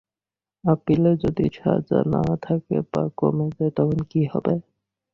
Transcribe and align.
আপিলে 0.63 1.11
যদি 1.23 1.45
সাজা 1.57 1.99
না 2.13 2.23
থাকে 2.41 2.75
বা 2.91 3.03
কমে 3.17 3.47
যায়, 3.55 3.71
তখন 3.77 3.99
কী 4.11 4.21
হবে? 4.31 4.53